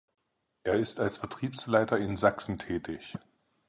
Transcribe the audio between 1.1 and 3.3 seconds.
Vertriebsleiter in Sachsen tätig.